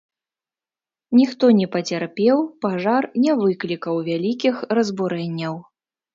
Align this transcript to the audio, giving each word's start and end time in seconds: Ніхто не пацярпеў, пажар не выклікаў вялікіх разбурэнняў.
Ніхто 1.19 1.45
не 1.59 1.67
пацярпеў, 1.75 2.37
пажар 2.65 3.03
не 3.27 3.31
выклікаў 3.43 3.95
вялікіх 4.09 4.55
разбурэнняў. 4.81 5.55